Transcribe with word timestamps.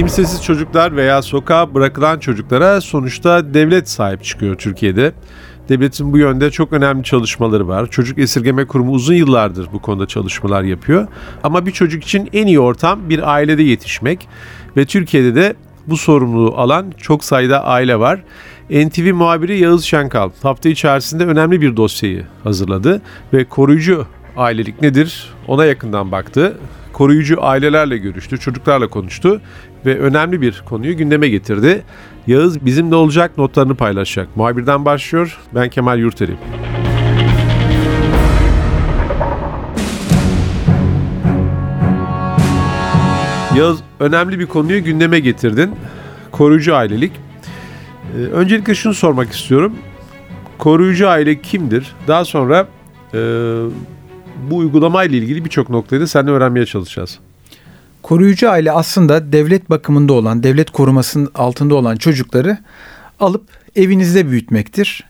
Kimsesiz 0.00 0.44
çocuklar 0.44 0.96
veya 0.96 1.22
sokağa 1.22 1.74
bırakılan 1.74 2.18
çocuklara 2.18 2.80
sonuçta 2.80 3.54
devlet 3.54 3.88
sahip 3.88 4.24
çıkıyor 4.24 4.56
Türkiye'de. 4.56 5.12
Devletin 5.68 6.12
bu 6.12 6.18
yönde 6.18 6.50
çok 6.50 6.72
önemli 6.72 7.04
çalışmaları 7.04 7.68
var. 7.68 7.90
Çocuk 7.90 8.18
Esirgeme 8.18 8.64
Kurumu 8.64 8.92
uzun 8.92 9.14
yıllardır 9.14 9.68
bu 9.72 9.82
konuda 9.82 10.06
çalışmalar 10.06 10.62
yapıyor. 10.62 11.06
Ama 11.42 11.66
bir 11.66 11.70
çocuk 11.70 12.04
için 12.04 12.28
en 12.32 12.46
iyi 12.46 12.60
ortam 12.60 13.08
bir 13.08 13.34
ailede 13.34 13.62
yetişmek 13.62 14.28
ve 14.76 14.84
Türkiye'de 14.84 15.34
de 15.34 15.54
bu 15.86 15.96
sorumluluğu 15.96 16.56
alan 16.56 16.92
çok 16.98 17.24
sayıda 17.24 17.64
aile 17.64 17.98
var. 17.98 18.22
NTV 18.70 19.14
muhabiri 19.14 19.58
Yağız 19.58 19.84
Şenkal 19.84 20.30
hafta 20.42 20.68
içerisinde 20.68 21.26
önemli 21.26 21.60
bir 21.60 21.76
dosyayı 21.76 22.26
hazırladı 22.44 23.02
ve 23.32 23.44
koruyucu 23.44 24.06
ailelik 24.36 24.82
nedir 24.82 25.34
ona 25.48 25.64
yakından 25.64 26.12
baktı. 26.12 26.56
Koruyucu 26.92 27.44
ailelerle 27.44 27.98
görüştü, 27.98 28.38
çocuklarla 28.38 28.88
konuştu 28.88 29.40
ve 29.86 29.98
önemli 29.98 30.40
bir 30.40 30.62
konuyu 30.68 30.96
gündeme 30.96 31.28
getirdi. 31.28 31.82
Yağız 32.26 32.66
bizimle 32.66 32.94
olacak 32.94 33.38
notlarını 33.38 33.74
paylaşacak. 33.74 34.36
Muhabirden 34.36 34.84
başlıyor. 34.84 35.38
Ben 35.54 35.68
Kemal 35.68 35.98
Yurteri. 35.98 36.32
Yağız 43.56 43.78
önemli 44.00 44.38
bir 44.38 44.46
konuyu 44.46 44.84
gündeme 44.84 45.20
getirdin. 45.20 45.70
Koruyucu 46.30 46.76
ailelik. 46.76 47.12
Ee, 48.16 48.18
öncelikle 48.18 48.74
şunu 48.74 48.94
sormak 48.94 49.32
istiyorum. 49.32 49.72
Koruyucu 50.58 51.08
aile 51.08 51.40
kimdir? 51.40 51.92
Daha 52.08 52.24
sonra 52.24 52.66
e, 53.14 53.18
bu 54.50 54.56
uygulamayla 54.56 55.18
ilgili 55.18 55.44
birçok 55.44 55.70
noktayı 55.70 56.02
da 56.02 56.06
seninle 56.06 56.30
öğrenmeye 56.30 56.66
çalışacağız. 56.66 57.18
Koruyucu 58.10 58.50
aile 58.50 58.72
aslında 58.72 59.32
devlet 59.32 59.70
bakımında 59.70 60.12
olan, 60.12 60.42
devlet 60.42 60.70
korumasının 60.70 61.30
altında 61.34 61.74
olan 61.74 61.96
çocukları 61.96 62.58
alıp 63.20 63.44
evinizde 63.76 64.30
büyütmektir. 64.30 65.04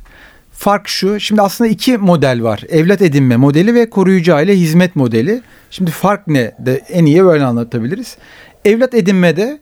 Fark 0.52 0.88
şu, 0.88 1.20
şimdi 1.20 1.42
aslında 1.42 1.70
iki 1.70 1.98
model 1.98 2.42
var. 2.42 2.62
Evlat 2.68 3.02
edinme 3.02 3.36
modeli 3.36 3.74
ve 3.74 3.90
koruyucu 3.90 4.34
aile 4.34 4.56
hizmet 4.56 4.96
modeli. 4.96 5.42
Şimdi 5.70 5.90
fark 5.90 6.26
ne 6.26 6.54
de 6.58 6.74
en 6.88 7.04
iyi 7.04 7.24
böyle 7.24 7.44
anlatabiliriz. 7.44 8.16
Evlat 8.64 8.94
edinmede 8.94 9.60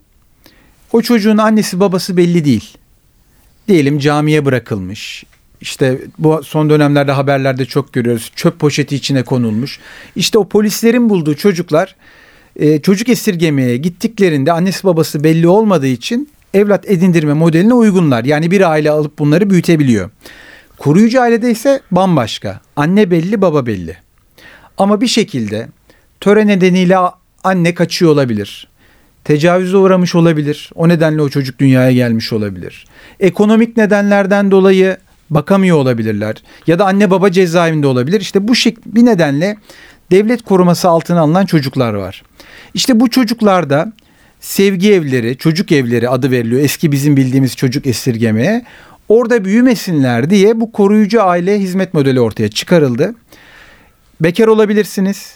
o 0.92 1.02
çocuğun 1.02 1.38
annesi 1.38 1.80
babası 1.80 2.16
belli 2.16 2.44
değil. 2.44 2.78
Diyelim 3.68 3.98
camiye 3.98 4.44
bırakılmış. 4.44 5.24
İşte 5.60 6.00
bu 6.18 6.42
son 6.44 6.70
dönemlerde 6.70 7.12
haberlerde 7.12 7.64
çok 7.64 7.92
görüyoruz. 7.92 8.32
Çöp 8.36 8.58
poşeti 8.58 8.96
içine 8.96 9.22
konulmuş. 9.22 9.80
İşte 10.16 10.38
o 10.38 10.48
polislerin 10.48 11.08
bulduğu 11.08 11.36
çocuklar 11.36 11.94
e, 12.58 12.80
çocuk 12.80 13.08
esirgemeye 13.08 13.76
gittiklerinde 13.76 14.52
annesi 14.52 14.84
babası 14.84 15.24
belli 15.24 15.48
olmadığı 15.48 15.86
için 15.86 16.28
evlat 16.54 16.90
edindirme 16.90 17.32
modeline 17.32 17.74
uygunlar. 17.74 18.24
Yani 18.24 18.50
bir 18.50 18.70
aile 18.70 18.90
alıp 18.90 19.18
bunları 19.18 19.50
büyütebiliyor. 19.50 20.10
Koruyucu 20.78 21.20
ailede 21.20 21.50
ise 21.50 21.80
bambaşka. 21.90 22.60
Anne 22.76 23.10
belli, 23.10 23.42
baba 23.42 23.66
belli. 23.66 23.96
Ama 24.78 25.00
bir 25.00 25.06
şekilde 25.06 25.68
töre 26.20 26.46
nedeniyle 26.46 26.96
anne 27.44 27.74
kaçıyor 27.74 28.12
olabilir. 28.12 28.68
Tecavüze 29.24 29.76
uğramış 29.76 30.14
olabilir. 30.14 30.70
O 30.74 30.88
nedenle 30.88 31.22
o 31.22 31.28
çocuk 31.28 31.58
dünyaya 31.58 31.92
gelmiş 31.92 32.32
olabilir. 32.32 32.86
Ekonomik 33.20 33.76
nedenlerden 33.76 34.50
dolayı 34.50 34.96
bakamıyor 35.30 35.76
olabilirler. 35.76 36.36
Ya 36.66 36.78
da 36.78 36.86
anne 36.86 37.10
baba 37.10 37.30
cezaevinde 37.32 37.86
olabilir. 37.86 38.20
İşte 38.20 38.48
bu 38.48 38.54
şek 38.54 38.86
bir 38.86 39.04
nedenle 39.04 39.56
devlet 40.10 40.42
koruması 40.42 40.88
altına 40.88 41.20
alınan 41.20 41.46
çocuklar 41.46 41.94
var. 41.94 42.22
İşte 42.74 43.00
bu 43.00 43.10
çocuklarda 43.10 43.92
sevgi 44.40 44.92
evleri, 44.92 45.36
çocuk 45.36 45.72
evleri 45.72 46.08
adı 46.08 46.30
veriliyor. 46.30 46.60
Eski 46.60 46.92
bizim 46.92 47.16
bildiğimiz 47.16 47.56
çocuk 47.56 47.86
esirgemeye. 47.86 48.64
Orada 49.08 49.44
büyümesinler 49.44 50.30
diye 50.30 50.60
bu 50.60 50.72
koruyucu 50.72 51.22
aile 51.22 51.60
hizmet 51.60 51.94
modeli 51.94 52.20
ortaya 52.20 52.48
çıkarıldı. 52.48 53.14
Bekar 54.20 54.46
olabilirsiniz. 54.46 55.34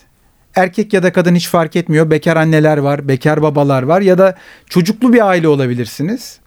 Erkek 0.55 0.93
ya 0.93 1.03
da 1.03 1.13
kadın 1.13 1.35
hiç 1.35 1.49
fark 1.49 1.77
etmiyor. 1.77 2.11
Bekar 2.11 2.37
anneler 2.37 2.79
var, 2.79 3.09
bekar 3.09 3.43
babalar 3.43 3.83
var 3.83 4.01
ya 4.01 4.19
da 4.19 4.37
çocuklu 4.69 5.13
bir 5.13 5.29
aile 5.29 5.49
olabilirsiniz. 5.49 6.39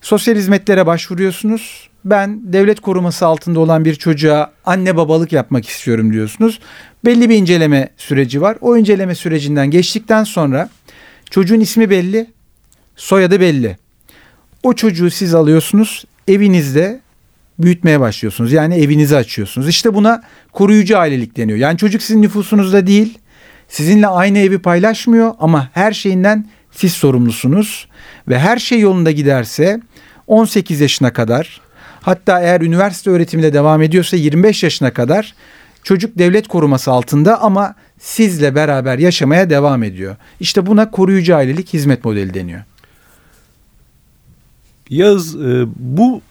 Sosyal 0.00 0.36
hizmetlere 0.36 0.86
başvuruyorsunuz. 0.86 1.90
Ben 2.04 2.40
devlet 2.52 2.80
koruması 2.80 3.26
altında 3.26 3.60
olan 3.60 3.84
bir 3.84 3.94
çocuğa 3.94 4.52
anne 4.64 4.96
babalık 4.96 5.32
yapmak 5.32 5.68
istiyorum 5.68 6.12
diyorsunuz. 6.12 6.60
Belli 7.04 7.28
bir 7.28 7.36
inceleme 7.36 7.88
süreci 7.96 8.42
var. 8.42 8.56
O 8.60 8.76
inceleme 8.76 9.14
sürecinden 9.14 9.70
geçtikten 9.70 10.24
sonra 10.24 10.68
çocuğun 11.30 11.60
ismi 11.60 11.90
belli, 11.90 12.26
soyadı 12.96 13.40
belli. 13.40 13.76
O 14.62 14.72
çocuğu 14.72 15.10
siz 15.10 15.34
alıyorsunuz, 15.34 16.04
evinizde 16.28 17.00
büyütmeye 17.58 18.00
başlıyorsunuz. 18.00 18.52
Yani 18.52 18.74
evinizi 18.74 19.16
açıyorsunuz. 19.16 19.68
İşte 19.68 19.94
buna 19.94 20.22
koruyucu 20.52 20.98
ailelik 20.98 21.36
deniyor. 21.36 21.58
Yani 21.58 21.78
çocuk 21.78 22.02
sizin 22.02 22.22
nüfusunuzda 22.22 22.86
değil, 22.86 23.18
sizinle 23.68 24.06
aynı 24.06 24.38
evi 24.38 24.58
paylaşmıyor 24.58 25.34
ama 25.38 25.70
her 25.74 25.92
şeyinden 25.92 26.48
siz 26.72 26.92
sorumlusunuz 26.92 27.88
ve 28.28 28.38
her 28.38 28.58
şey 28.58 28.80
yolunda 28.80 29.10
giderse 29.10 29.80
18 30.26 30.80
yaşına 30.80 31.12
kadar 31.12 31.60
hatta 32.00 32.40
eğer 32.40 32.60
üniversite 32.60 33.10
öğretiminde 33.10 33.52
devam 33.52 33.82
ediyorsa 33.82 34.16
25 34.16 34.62
yaşına 34.62 34.92
kadar 34.92 35.34
çocuk 35.82 36.18
devlet 36.18 36.48
koruması 36.48 36.90
altında 36.90 37.42
ama 37.42 37.74
sizle 37.98 38.54
beraber 38.54 38.98
yaşamaya 38.98 39.50
devam 39.50 39.82
ediyor. 39.82 40.16
İşte 40.40 40.66
buna 40.66 40.90
koruyucu 40.90 41.36
ailelik 41.36 41.72
hizmet 41.72 42.04
modeli 42.04 42.34
deniyor. 42.34 42.62
Yaz 44.90 45.36
e, 45.36 45.66
bu 45.76 46.22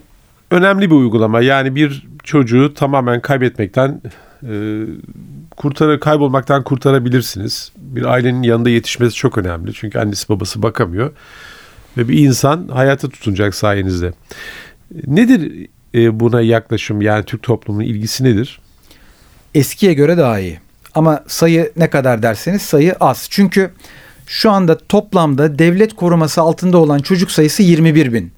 önemli 0.51 0.89
bir 0.89 0.95
uygulama. 0.95 1.41
Yani 1.41 1.75
bir 1.75 2.07
çocuğu 2.23 2.73
tamamen 2.73 3.21
kaybetmekten 3.21 4.01
e, 4.43 4.83
kurtarı 5.57 5.99
kaybolmaktan 5.99 6.63
kurtarabilirsiniz. 6.63 7.71
Bir 7.77 8.05
ailenin 8.05 8.43
yanında 8.43 8.69
yetişmesi 8.69 9.15
çok 9.15 9.37
önemli. 9.37 9.73
Çünkü 9.73 9.99
annesi 9.99 10.29
babası 10.29 10.63
bakamıyor. 10.63 11.11
Ve 11.97 12.07
bir 12.07 12.17
insan 12.17 12.67
hayata 12.67 13.09
tutunacak 13.09 13.55
sayenizde. 13.55 14.13
Nedir 15.07 15.67
e, 15.95 16.19
buna 16.19 16.41
yaklaşım 16.41 17.01
yani 17.01 17.25
Türk 17.25 17.43
toplumunun 17.43 17.85
ilgisi 17.85 18.23
nedir? 18.23 18.59
Eskiye 19.55 19.93
göre 19.93 20.17
daha 20.17 20.39
iyi. 20.39 20.59
Ama 20.95 21.23
sayı 21.27 21.71
ne 21.77 21.89
kadar 21.89 22.23
derseniz 22.23 22.61
sayı 22.61 22.95
az. 22.99 23.27
Çünkü 23.29 23.71
şu 24.27 24.51
anda 24.51 24.77
toplamda 24.77 25.59
devlet 25.59 25.95
koruması 25.95 26.41
altında 26.41 26.77
olan 26.77 26.99
çocuk 26.99 27.31
sayısı 27.31 27.63
21 27.63 28.13
bin. 28.13 28.31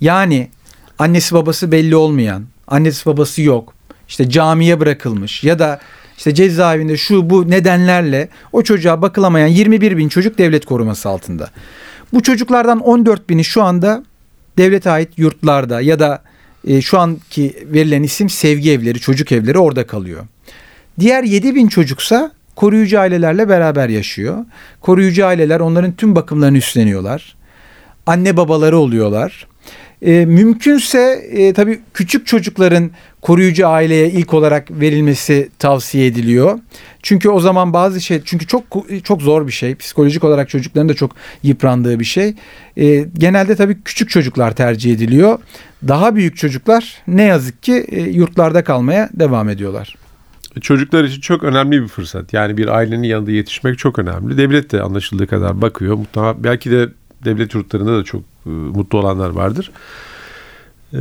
Yani 0.00 0.50
annesi 0.98 1.34
babası 1.34 1.72
belli 1.72 1.96
olmayan, 1.96 2.44
annesi 2.66 3.06
babası 3.06 3.42
yok, 3.42 3.74
işte 4.08 4.30
camiye 4.30 4.80
bırakılmış 4.80 5.44
ya 5.44 5.58
da 5.58 5.80
işte 6.18 6.34
cezaevinde 6.34 6.96
şu 6.96 7.30
bu 7.30 7.50
nedenlerle 7.50 8.28
o 8.52 8.62
çocuğa 8.62 9.02
bakılamayan 9.02 9.46
21 9.46 9.96
bin 9.96 10.08
çocuk 10.08 10.38
devlet 10.38 10.66
koruması 10.66 11.08
altında. 11.08 11.50
Bu 12.12 12.22
çocuklardan 12.22 12.80
14 12.80 13.30
bini 13.30 13.44
şu 13.44 13.62
anda 13.62 14.04
devlete 14.58 14.90
ait 14.90 15.18
yurtlarda 15.18 15.80
ya 15.80 15.98
da 15.98 16.22
e, 16.66 16.80
şu 16.80 16.98
anki 16.98 17.54
verilen 17.64 18.02
isim 18.02 18.28
sevgi 18.28 18.72
evleri, 18.72 19.00
çocuk 19.00 19.32
evleri 19.32 19.58
orada 19.58 19.86
kalıyor. 19.86 20.26
Diğer 21.00 21.22
7 21.22 21.54
bin 21.54 21.68
çocuksa 21.68 22.32
koruyucu 22.56 23.00
ailelerle 23.00 23.48
beraber 23.48 23.88
yaşıyor. 23.88 24.44
Koruyucu 24.80 25.26
aileler 25.26 25.60
onların 25.60 25.92
tüm 25.92 26.14
bakımlarını 26.14 26.58
üstleniyorlar. 26.58 27.36
Anne 28.06 28.36
babaları 28.36 28.78
oluyorlar. 28.78 29.46
E, 30.02 30.26
mümkünse 30.26 31.28
e, 31.30 31.52
tabii 31.52 31.80
küçük 31.94 32.26
çocukların 32.26 32.90
koruyucu 33.26 33.68
aileye 33.68 34.10
ilk 34.10 34.34
olarak 34.34 34.70
verilmesi 34.70 35.50
tavsiye 35.58 36.06
ediliyor. 36.06 36.58
Çünkü 37.02 37.28
o 37.28 37.40
zaman 37.40 37.72
bazı 37.72 38.00
şey 38.00 38.22
çünkü 38.24 38.46
çok 38.46 38.64
çok 39.04 39.22
zor 39.22 39.46
bir 39.46 39.52
şey. 39.52 39.74
Psikolojik 39.74 40.24
olarak 40.24 40.48
çocukların 40.48 40.88
da 40.88 40.94
çok 40.94 41.10
yıprandığı 41.42 42.00
bir 42.00 42.04
şey. 42.04 42.34
E, 42.76 43.06
genelde 43.18 43.56
tabii 43.56 43.82
küçük 43.84 44.10
çocuklar 44.10 44.56
tercih 44.56 44.92
ediliyor. 44.92 45.38
Daha 45.88 46.14
büyük 46.14 46.36
çocuklar 46.36 47.02
ne 47.06 47.22
yazık 47.22 47.62
ki 47.62 47.86
e, 47.88 48.00
yurtlarda 48.00 48.64
kalmaya 48.64 49.10
devam 49.12 49.48
ediyorlar. 49.48 49.96
Çocuklar 50.60 51.04
için 51.04 51.20
çok 51.20 51.42
önemli 51.42 51.82
bir 51.82 51.88
fırsat. 51.88 52.32
Yani 52.32 52.56
bir 52.56 52.68
ailenin 52.68 53.02
yanında 53.02 53.30
yetişmek 53.30 53.78
çok 53.78 53.98
önemli. 53.98 54.38
Devlet 54.38 54.72
de 54.72 54.82
anlaşıldığı 54.82 55.26
kadar 55.26 55.62
bakıyor. 55.62 55.96
Mutlaka 55.96 56.44
belki 56.44 56.70
de 56.70 56.88
devlet 57.24 57.54
yurtlarında 57.54 57.98
da 57.98 58.04
çok 58.04 58.22
e, 58.46 58.50
mutlu 58.50 58.98
olanlar 58.98 59.30
vardır. 59.30 59.70
E, 60.92 61.00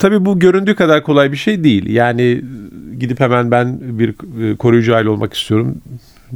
Tabii 0.00 0.24
bu 0.24 0.38
göründüğü 0.38 0.74
kadar 0.74 1.02
kolay 1.02 1.32
bir 1.32 1.36
şey 1.36 1.64
değil. 1.64 1.86
Yani 1.86 2.42
gidip 2.98 3.20
hemen 3.20 3.50
ben 3.50 3.78
bir 3.98 4.14
e, 4.42 4.56
koruyucu 4.56 4.94
aile 4.94 5.08
olmak 5.08 5.34
istiyorum 5.34 5.74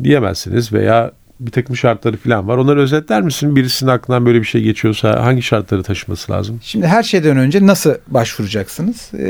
diyemezsiniz 0.02 0.72
veya 0.72 1.12
bir 1.40 1.50
takım 1.50 1.76
şartları 1.76 2.16
falan 2.16 2.49
var. 2.49 2.56
Onları 2.56 2.81
özetler 2.81 3.22
misin? 3.22 3.56
Birisinin 3.56 3.90
aklından 3.90 4.26
böyle 4.26 4.40
bir 4.40 4.46
şey 4.46 4.62
geçiyorsa 4.62 5.25
hangi 5.25 5.43
şartları 5.43 5.82
taşıması 5.82 6.32
lazım? 6.32 6.61
Şimdi 6.62 6.87
her 6.87 7.02
şeyden 7.02 7.37
önce 7.37 7.66
nasıl 7.66 7.94
başvuracaksınız? 8.08 9.11
Ee, 9.19 9.25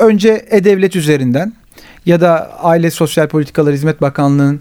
önce 0.00 0.46
E-Devlet 0.50 0.96
üzerinden 0.96 1.52
ya 2.06 2.20
da 2.20 2.58
Aile 2.62 2.90
Sosyal 2.90 3.28
Politikalar 3.28 3.74
Hizmet 3.74 4.00
Bakanlığı'nın 4.00 4.60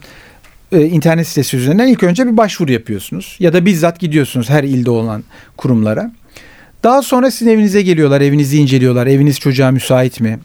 e, 0.72 0.82
internet 0.82 1.28
sitesi 1.28 1.58
üzerinden 1.58 1.88
ilk 1.88 2.04
önce 2.04 2.28
bir 2.28 2.38
başvuru 2.38 2.72
yapıyorsunuz. 2.72 3.36
Ya 3.40 3.54
da 3.54 3.66
bizzat 3.66 4.00
gidiyorsunuz 4.00 4.50
her 4.50 4.64
ilde 4.64 4.92
olan 4.92 5.24
kurumlara. 5.58 6.12
Daha 6.84 7.02
sonra 7.02 7.32
sizin 7.32 7.52
evinize 7.52 7.82
geliyorlar, 7.82 8.22
evinizi 8.22 8.58
inceliyorlar. 8.58 9.08
Eviniz 9.08 9.40
çocuğa 9.40 9.72
müsait 9.72 10.20
mi? 10.20 10.40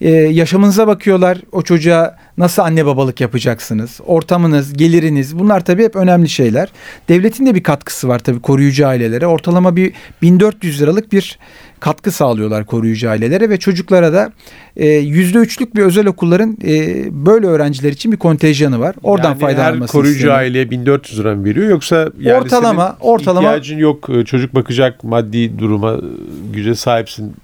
Ee, 0.00 0.10
yaşamınıza 0.10 0.86
bakıyorlar. 0.86 1.38
O 1.52 1.62
çocuğa 1.62 2.16
nasıl 2.38 2.62
anne 2.62 2.86
babalık 2.86 3.20
yapacaksınız? 3.20 4.00
Ortamınız, 4.06 4.72
geliriniz 4.72 5.38
bunlar 5.38 5.64
tabii 5.64 5.84
hep 5.84 5.96
önemli 5.96 6.28
şeyler. 6.28 6.68
Devletin 7.08 7.46
de 7.46 7.54
bir 7.54 7.62
katkısı 7.62 8.08
var 8.08 8.18
tabii 8.18 8.40
koruyucu 8.40 8.86
ailelere. 8.86 9.26
Ortalama 9.26 9.76
bir 9.76 9.92
1400 10.22 10.82
liralık 10.82 11.12
bir 11.12 11.38
katkı 11.80 12.10
sağlıyorlar 12.10 12.66
koruyucu 12.66 13.10
ailelere 13.10 13.50
ve 13.50 13.58
çocuklara 13.58 14.12
da 14.12 14.32
e, 14.76 14.86
yüzde 14.88 15.38
üçlük 15.38 15.76
bir 15.76 15.82
özel 15.82 16.06
okulların 16.06 16.58
e, 16.66 17.04
böyle 17.26 17.46
öğrenciler 17.46 17.92
için 17.92 18.12
bir 18.12 18.16
kontenjanı 18.16 18.80
var. 18.80 18.94
Oradan 19.02 19.28
yani 19.30 19.38
faydalanması 19.40 19.82
her 19.82 20.00
koruyucu 20.00 20.16
isteniyor. 20.16 20.38
aileye 20.38 20.70
1400 20.70 21.20
lira 21.20 21.34
mı 21.34 21.44
veriyor 21.44 21.68
yoksa 21.70 21.96
yani 22.20 22.38
Ortalama- 22.44 22.96
ortalama- 23.00 23.38
ihtiyacın 23.40 23.78
yok 23.78 24.08
e, 24.10 24.24
çocuk 24.24 24.54
bakacak 24.54 25.04
maddi 25.04 25.58
duruma 25.58 25.96
güce 26.52 26.74
sahipsin 26.74 27.34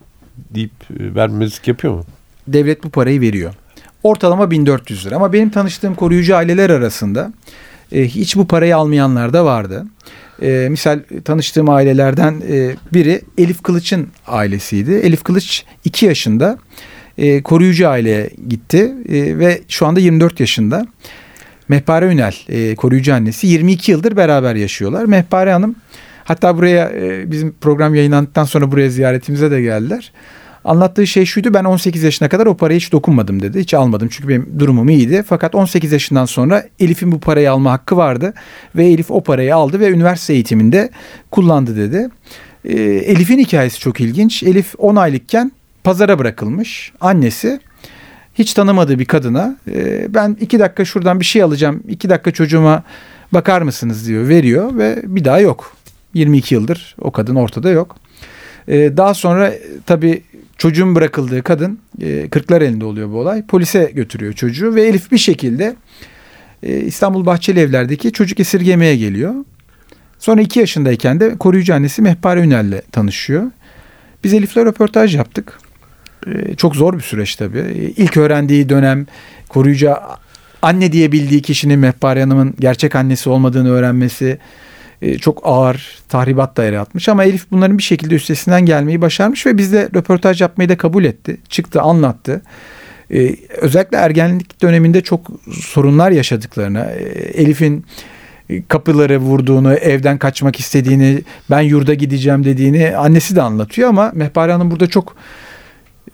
deyip 0.55 0.72
vermemezlik 0.90 1.69
yapıyor 1.69 1.94
mu? 1.94 2.05
Devlet 2.48 2.84
bu 2.84 2.90
parayı 2.90 3.20
veriyor. 3.20 3.54
Ortalama 4.02 4.50
1400 4.50 5.06
lira 5.06 5.16
ama 5.16 5.32
benim 5.32 5.50
tanıştığım 5.50 5.94
koruyucu 5.94 6.36
aileler 6.36 6.70
arasında 6.70 7.32
e, 7.92 8.04
hiç 8.04 8.36
bu 8.36 8.46
parayı 8.46 8.76
almayanlar 8.76 9.32
da 9.32 9.44
vardı. 9.44 9.86
E, 10.42 10.66
misal 10.70 11.00
tanıştığım 11.24 11.68
ailelerden 11.68 12.42
e, 12.48 12.76
biri 12.92 13.22
Elif 13.38 13.62
Kılıç'ın 13.62 14.08
ailesiydi. 14.26 14.92
Elif 14.92 15.24
Kılıç 15.24 15.64
2 15.84 16.06
yaşında 16.06 16.58
e, 17.18 17.42
koruyucu 17.42 17.88
aileye 17.88 18.30
gitti 18.48 18.94
e, 19.08 19.38
ve 19.38 19.60
şu 19.68 19.86
anda 19.86 20.00
24 20.00 20.40
yaşında. 20.40 20.86
Mehpare 21.68 22.06
Ünel 22.06 22.34
e, 22.48 22.74
koruyucu 22.74 23.14
annesi 23.14 23.46
22 23.46 23.90
yıldır 23.90 24.16
beraber 24.16 24.54
yaşıyorlar. 24.54 25.04
Mehpare 25.04 25.52
Hanım 25.52 25.76
hatta 26.24 26.56
buraya 26.56 26.90
e, 26.90 27.30
bizim 27.30 27.52
program 27.60 27.94
yayınlandıktan 27.94 28.44
sonra 28.44 28.72
buraya 28.72 28.90
ziyaretimize 28.90 29.50
de 29.50 29.62
geldiler. 29.62 30.12
Anlattığı 30.64 31.06
şey 31.06 31.24
şuydu 31.24 31.54
ben 31.54 31.64
18 31.64 32.02
yaşına 32.02 32.28
kadar 32.28 32.46
o 32.46 32.56
parayı 32.56 32.80
hiç 32.80 32.92
dokunmadım 32.92 33.42
dedi. 33.42 33.60
Hiç 33.60 33.74
almadım 33.74 34.08
çünkü 34.10 34.28
benim 34.28 34.54
durumum 34.58 34.88
iyiydi. 34.88 35.24
Fakat 35.26 35.54
18 35.54 35.92
yaşından 35.92 36.24
sonra 36.24 36.64
Elif'in 36.80 37.12
bu 37.12 37.20
parayı 37.20 37.52
alma 37.52 37.72
hakkı 37.72 37.96
vardı. 37.96 38.34
Ve 38.76 38.86
Elif 38.86 39.10
o 39.10 39.22
parayı 39.22 39.56
aldı 39.56 39.80
ve 39.80 39.90
üniversite 39.90 40.32
eğitiminde 40.32 40.90
kullandı 41.30 41.76
dedi. 41.76 42.08
Ee, 42.64 42.82
Elif'in 42.82 43.38
hikayesi 43.38 43.80
çok 43.80 44.00
ilginç. 44.00 44.42
Elif 44.42 44.74
10 44.78 44.96
aylıkken 44.96 45.52
pazara 45.84 46.18
bırakılmış. 46.18 46.92
Annesi 47.00 47.60
hiç 48.34 48.54
tanımadığı 48.54 48.98
bir 48.98 49.04
kadına 49.04 49.56
e, 49.74 50.06
ben 50.14 50.36
iki 50.40 50.58
dakika 50.58 50.84
şuradan 50.84 51.20
bir 51.20 51.24
şey 51.24 51.42
alacağım. 51.42 51.82
iki 51.88 52.10
dakika 52.10 52.30
çocuğuma 52.30 52.82
bakar 53.32 53.62
mısınız 53.62 54.08
diyor 54.08 54.28
veriyor 54.28 54.78
ve 54.78 55.02
bir 55.04 55.24
daha 55.24 55.40
yok. 55.40 55.76
22 56.14 56.54
yıldır 56.54 56.96
o 57.00 57.10
kadın 57.10 57.34
ortada 57.34 57.70
yok. 57.70 57.96
Ee, 58.68 58.96
daha 58.96 59.14
sonra 59.14 59.48
e, 59.48 59.60
tabii 59.86 60.22
çocuğun 60.62 60.94
bırakıldığı 60.94 61.42
kadın 61.42 61.78
e, 62.00 62.28
kırklar 62.28 62.62
elinde 62.62 62.84
oluyor 62.84 63.10
bu 63.10 63.18
olay. 63.18 63.46
Polise 63.46 63.90
götürüyor 63.94 64.32
çocuğu 64.32 64.74
ve 64.74 64.82
Elif 64.82 65.12
bir 65.12 65.18
şekilde 65.18 65.76
e, 66.62 66.80
İstanbul 66.80 67.26
Bahçeli 67.26 67.60
Evler'deki 67.60 68.12
çocuk 68.12 68.40
esirgemeye 68.40 68.96
geliyor. 68.96 69.34
Sonra 70.18 70.40
iki 70.40 70.60
yaşındayken 70.60 71.20
de 71.20 71.38
koruyucu 71.38 71.74
annesi 71.74 72.02
Mehpare 72.02 72.40
Ünel'le 72.40 72.80
tanışıyor. 72.92 73.50
Biz 74.24 74.34
Elif'le 74.34 74.56
röportaj 74.56 75.16
yaptık. 75.16 75.58
E, 76.26 76.54
çok 76.54 76.76
zor 76.76 76.94
bir 76.94 77.02
süreç 77.02 77.36
tabii. 77.36 77.58
E, 77.58 77.74
İlk 77.74 78.16
öğrendiği 78.16 78.68
dönem 78.68 79.06
koruyucu 79.48 79.90
anne 80.62 80.92
diye 80.92 81.12
bildiği 81.12 81.42
kişinin 81.42 81.78
Mehpare 81.78 82.20
Hanım'ın 82.20 82.54
gerçek 82.60 82.96
annesi 82.96 83.30
olmadığını 83.30 83.70
öğrenmesi 83.70 84.38
çok 85.20 85.40
ağır 85.44 85.99
tahribat 86.08 86.56
da 86.56 86.64
yaratmış 86.64 87.08
ama 87.08 87.25
Elif 87.25 87.50
bunların 87.50 87.78
bir 87.78 87.82
şekilde 87.82 88.14
üstesinden 88.14 88.66
gelmeyi 88.66 89.00
başarmış 89.00 89.46
ve 89.46 89.58
bizle 89.58 89.88
röportaj 89.94 90.40
yapmayı 90.40 90.69
da 90.69 90.76
kabul 90.76 91.04
etti. 91.04 91.37
Çıktı 91.49 91.81
anlattı. 91.81 92.43
Ee, 93.10 93.37
özellikle 93.60 93.96
ergenlik 93.96 94.62
döneminde 94.62 95.00
çok 95.00 95.31
sorunlar 95.52 96.10
yaşadıklarını, 96.10 96.78
e, 96.78 97.02
Elif'in 97.43 97.84
kapıları 98.69 99.19
vurduğunu, 99.19 99.75
evden 99.75 100.19
kaçmak 100.19 100.60
istediğini, 100.60 101.22
ben 101.50 101.60
yurda 101.60 101.94
gideceğim 101.94 102.44
dediğini 102.44 102.96
annesi 102.96 103.37
de 103.37 103.43
anlatıyor 103.43 103.88
ama 103.88 104.12
Mehpare 104.14 104.52
Hanım 104.52 104.70
burada 104.70 104.87
çok 104.87 105.16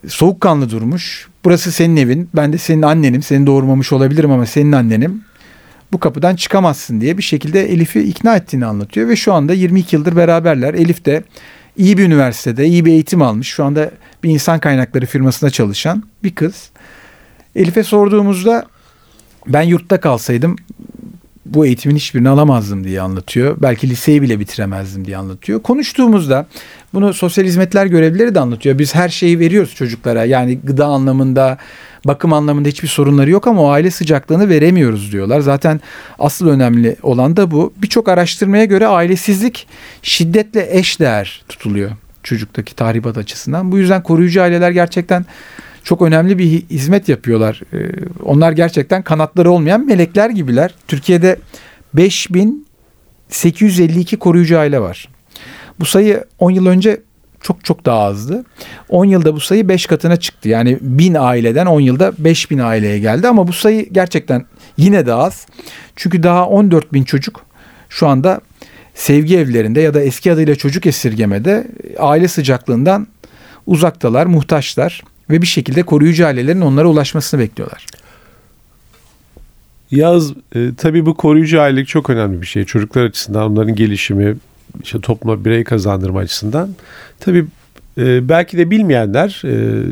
soğukkanlı 0.06 0.70
durmuş. 0.70 1.28
Burası 1.44 1.72
senin 1.72 1.96
evin, 1.96 2.30
ben 2.36 2.52
de 2.52 2.58
senin 2.58 2.82
annenim, 2.82 3.22
seni 3.22 3.46
doğurmamış 3.46 3.92
olabilirim 3.92 4.30
ama 4.30 4.46
senin 4.46 4.72
annenim 4.72 5.22
bu 5.92 6.00
kapıdan 6.00 6.36
çıkamazsın 6.36 7.00
diye 7.00 7.18
bir 7.18 7.22
şekilde 7.22 7.72
Elif'i 7.72 8.00
ikna 8.00 8.36
ettiğini 8.36 8.66
anlatıyor 8.66 9.08
ve 9.08 9.16
şu 9.16 9.32
anda 9.32 9.52
22 9.52 9.96
yıldır 9.96 10.16
beraberler. 10.16 10.74
Elif 10.74 11.04
de 11.04 11.22
iyi 11.76 11.98
bir 11.98 12.04
üniversitede, 12.04 12.66
iyi 12.66 12.84
bir 12.84 12.92
eğitim 12.92 13.22
almış. 13.22 13.48
Şu 13.48 13.64
anda 13.64 13.90
bir 14.24 14.30
insan 14.30 14.58
kaynakları 14.58 15.06
firmasında 15.06 15.50
çalışan 15.50 16.02
bir 16.24 16.34
kız. 16.34 16.70
Elif'e 17.56 17.82
sorduğumuzda 17.82 18.66
ben 19.46 19.62
yurtta 19.62 20.00
kalsaydım 20.00 20.56
bu 21.46 21.66
eğitimin 21.66 21.96
hiçbirini 21.96 22.28
alamazdım 22.28 22.84
diye 22.84 23.00
anlatıyor. 23.00 23.56
Belki 23.62 23.90
liseyi 23.90 24.22
bile 24.22 24.40
bitiremezdim 24.40 25.04
diye 25.04 25.16
anlatıyor. 25.16 25.62
Konuştuğumuzda 25.62 26.46
bunu 26.94 27.14
sosyal 27.14 27.44
hizmetler 27.44 27.86
görevlileri 27.86 28.34
de 28.34 28.40
anlatıyor. 28.40 28.78
Biz 28.78 28.94
her 28.94 29.08
şeyi 29.08 29.38
veriyoruz 29.38 29.74
çocuklara. 29.74 30.24
Yani 30.24 30.58
gıda 30.64 30.86
anlamında, 30.86 31.58
bakım 32.04 32.32
anlamında 32.32 32.68
hiçbir 32.68 32.88
sorunları 32.88 33.30
yok 33.30 33.46
ama 33.46 33.62
o 33.62 33.68
aile 33.68 33.90
sıcaklığını 33.90 34.48
veremiyoruz 34.48 35.12
diyorlar. 35.12 35.40
Zaten 35.40 35.80
asıl 36.18 36.48
önemli 36.48 36.96
olan 37.02 37.36
da 37.36 37.50
bu. 37.50 37.72
Birçok 37.76 38.08
araştırmaya 38.08 38.64
göre 38.64 38.86
ailesizlik 38.86 39.66
şiddetle 40.02 40.78
eşdeğer 40.78 41.42
tutuluyor 41.48 41.90
çocuktaki 42.22 42.74
tahribat 42.74 43.18
açısından. 43.18 43.72
Bu 43.72 43.78
yüzden 43.78 44.02
koruyucu 44.02 44.42
aileler 44.42 44.70
gerçekten 44.70 45.26
çok 45.84 46.02
önemli 46.02 46.38
bir 46.38 46.62
hizmet 46.70 47.08
yapıyorlar. 47.08 47.60
Ee, 47.72 47.90
onlar 48.24 48.52
gerçekten 48.52 49.02
kanatları 49.02 49.50
olmayan 49.50 49.86
melekler 49.86 50.30
gibiler. 50.30 50.74
Türkiye'de 50.88 51.36
5852 51.94 54.16
koruyucu 54.16 54.58
aile 54.58 54.80
var. 54.80 55.08
Bu 55.80 55.84
sayı 55.84 56.24
10 56.38 56.50
yıl 56.50 56.66
önce 56.66 57.00
çok 57.42 57.64
çok 57.64 57.86
daha 57.86 57.98
azdı. 57.98 58.44
10 58.88 59.04
yılda 59.04 59.34
bu 59.34 59.40
sayı 59.40 59.68
5 59.68 59.86
katına 59.86 60.16
çıktı. 60.16 60.48
Yani 60.48 60.78
1000 60.80 61.14
aileden 61.14 61.66
10 61.66 61.80
yılda 61.80 62.12
5000 62.18 62.58
aileye 62.58 62.98
geldi 62.98 63.28
ama 63.28 63.48
bu 63.48 63.52
sayı 63.52 63.88
gerçekten 63.92 64.46
yine 64.76 65.06
de 65.06 65.14
az. 65.14 65.46
Çünkü 65.96 66.22
daha 66.22 66.46
14 66.46 66.92
bin 66.92 67.04
çocuk 67.04 67.40
şu 67.88 68.06
anda 68.06 68.40
sevgi 68.94 69.38
evlerinde 69.38 69.80
ya 69.80 69.94
da 69.94 70.00
eski 70.02 70.32
adıyla 70.32 70.54
çocuk 70.54 70.86
esirgemede 70.86 71.66
aile 71.98 72.28
sıcaklığından 72.28 73.06
uzaktalar, 73.66 74.26
muhtaçlar 74.26 75.02
ve 75.30 75.42
bir 75.42 75.46
şekilde 75.46 75.82
koruyucu 75.82 76.26
ailelerin 76.26 76.60
onlara 76.60 76.88
ulaşmasını 76.88 77.40
bekliyorlar. 77.40 77.86
Yaz 79.90 80.32
e, 80.54 80.70
tabii 80.76 81.06
bu 81.06 81.14
koruyucu 81.14 81.60
ailelik 81.60 81.88
çok 81.88 82.10
önemli 82.10 82.40
bir 82.42 82.46
şey. 82.46 82.64
Çocuklar 82.64 83.04
açısından 83.04 83.52
onların 83.52 83.74
gelişimi, 83.74 84.36
işte 84.82 85.00
topluma 85.00 85.44
birey 85.44 85.64
kazandırma 85.64 86.20
açısından. 86.20 86.70
Tabii 87.20 87.46
e, 87.98 88.28
belki 88.28 88.58
de 88.58 88.70
bilmeyenler 88.70 89.42
e, 89.44 89.82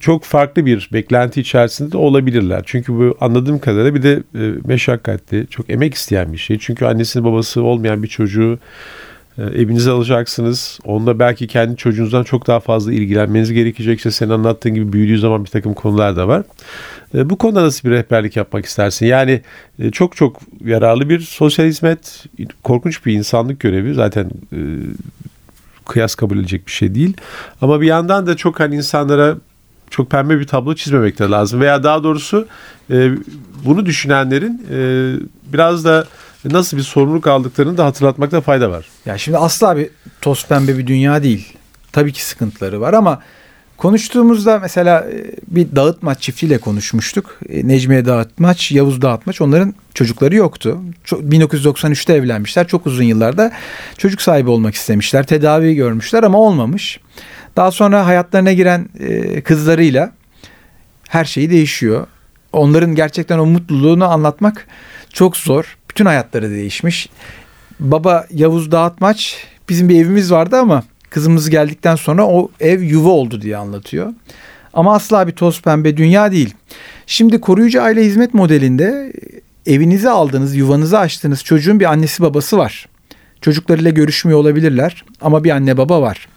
çok 0.00 0.24
farklı 0.24 0.66
bir 0.66 0.90
beklenti 0.92 1.40
içerisinde 1.40 1.92
de 1.92 1.96
olabilirler. 1.96 2.62
Çünkü 2.66 2.92
bu 2.92 3.16
anladığım 3.20 3.58
kadarıyla 3.58 3.94
bir 3.94 4.02
de 4.02 4.22
e, 4.34 4.52
meşakkatli, 4.66 5.46
çok 5.50 5.70
emek 5.70 5.94
isteyen 5.94 6.32
bir 6.32 6.38
şey. 6.38 6.58
Çünkü 6.58 6.84
annesinin 6.84 7.24
babası 7.24 7.62
olmayan 7.62 8.02
bir 8.02 8.08
çocuğu 8.08 8.58
evinize 9.38 9.90
alacaksınız. 9.90 10.78
Onunla 10.84 11.18
belki 11.18 11.46
kendi 11.46 11.76
çocuğunuzdan 11.76 12.24
çok 12.24 12.46
daha 12.46 12.60
fazla 12.60 12.92
ilgilenmeniz 12.92 13.52
gerekecek. 13.52 13.96
İşte 13.96 14.10
senin 14.10 14.30
anlattığın 14.30 14.74
gibi 14.74 14.92
büyüdüğü 14.92 15.18
zaman 15.18 15.44
bir 15.44 15.50
takım 15.50 15.74
konular 15.74 16.16
da 16.16 16.28
var. 16.28 16.42
E, 17.14 17.30
bu 17.30 17.38
konuda 17.38 17.62
nasıl 17.62 17.88
bir 17.88 17.94
rehberlik 17.94 18.36
yapmak 18.36 18.66
istersin? 18.66 19.06
Yani 19.06 19.42
e, 19.78 19.90
çok 19.90 20.16
çok 20.16 20.40
yararlı 20.64 21.08
bir 21.08 21.20
sosyal 21.20 21.66
hizmet, 21.66 22.24
korkunç 22.62 23.06
bir 23.06 23.12
insanlık 23.12 23.60
görevi. 23.60 23.94
Zaten 23.94 24.30
e, 24.52 24.58
kıyas 25.86 26.14
kabul 26.14 26.36
edilecek 26.36 26.66
bir 26.66 26.72
şey 26.72 26.94
değil. 26.94 27.16
Ama 27.60 27.80
bir 27.80 27.86
yandan 27.86 28.26
da 28.26 28.36
çok 28.36 28.60
hani 28.60 28.74
insanlara 28.76 29.36
çok 29.90 30.10
pembe 30.10 30.40
bir 30.40 30.46
tablo 30.46 30.74
çizmemek 30.74 31.18
de 31.18 31.24
lazım. 31.24 31.60
Veya 31.60 31.82
daha 31.82 32.04
doğrusu 32.04 32.46
e, 32.90 33.10
bunu 33.64 33.86
düşünenlerin 33.86 34.66
biraz 35.52 35.84
da 35.84 36.06
nasıl 36.52 36.76
bir 36.76 36.82
sorumluluk 36.82 37.26
aldıklarını 37.26 37.76
da 37.76 37.84
hatırlatmakta 37.84 38.40
fayda 38.40 38.70
var. 38.70 38.86
Ya 39.06 39.18
şimdi 39.18 39.38
asla 39.38 39.76
bir 39.76 39.90
toz 40.20 40.46
pembe 40.46 40.78
bir 40.78 40.86
dünya 40.86 41.22
değil. 41.22 41.52
Tabii 41.92 42.12
ki 42.12 42.24
sıkıntıları 42.24 42.80
var 42.80 42.92
ama 42.92 43.22
Konuştuğumuzda 43.76 44.58
mesela 44.58 45.00
e, 45.00 45.24
bir 45.46 45.76
Dağıtmaç 45.76 46.20
çiftiyle 46.20 46.58
konuşmuştuk. 46.58 47.38
E, 47.48 47.68
Necmiye 47.68 48.04
Dağıtmaç, 48.04 48.72
Yavuz 48.72 49.02
Dağıtmaç 49.02 49.40
onların 49.40 49.74
çocukları 49.94 50.34
yoktu. 50.34 50.80
Çok- 51.04 51.20
1993'te 51.22 52.12
evlenmişler. 52.14 52.68
Çok 52.68 52.86
uzun 52.86 53.04
yıllarda 53.04 53.52
çocuk 53.98 54.22
sahibi 54.22 54.50
olmak 54.50 54.74
istemişler. 54.74 55.26
Tedavi 55.26 55.74
görmüşler 55.74 56.22
ama 56.22 56.38
olmamış. 56.38 57.00
Daha 57.56 57.70
sonra 57.70 58.06
hayatlarına 58.06 58.52
giren 58.52 58.88
e, 59.00 59.40
kızlarıyla 59.40 60.12
her 61.08 61.24
şey 61.24 61.50
değişiyor. 61.50 62.06
Onların 62.52 62.94
gerçekten 62.94 63.38
o 63.38 63.46
mutluluğunu 63.46 64.04
anlatmak 64.04 64.66
çok 65.12 65.36
zor. 65.36 65.76
Bütün 65.94 66.06
hayatları 66.06 66.50
değişmiş. 66.50 67.08
Baba 67.80 68.26
Yavuz 68.30 68.72
Dağıtmaç 68.72 69.46
bizim 69.68 69.88
bir 69.88 70.00
evimiz 70.00 70.32
vardı 70.32 70.56
ama 70.56 70.82
kızımız 71.10 71.50
geldikten 71.50 71.96
sonra 71.96 72.26
o 72.26 72.50
ev 72.60 72.82
yuva 72.82 73.08
oldu 73.08 73.40
diye 73.40 73.56
anlatıyor. 73.56 74.12
Ama 74.72 74.94
asla 74.94 75.26
bir 75.26 75.32
toz 75.32 75.62
pembe 75.62 75.96
dünya 75.96 76.32
değil. 76.32 76.54
Şimdi 77.06 77.40
koruyucu 77.40 77.82
aile 77.82 78.04
hizmet 78.04 78.34
modelinde 78.34 79.12
evinize 79.66 80.10
aldığınız, 80.10 80.54
yuvanızı 80.54 80.98
açtığınız 80.98 81.44
çocuğun 81.44 81.80
bir 81.80 81.84
annesi 81.84 82.22
babası 82.22 82.58
var. 82.58 82.88
Çocuklarıyla 83.40 83.90
görüşmüyor 83.90 84.38
olabilirler 84.38 85.04
ama 85.20 85.44
bir 85.44 85.50
anne 85.50 85.76
baba 85.76 86.02
var. 86.02 86.28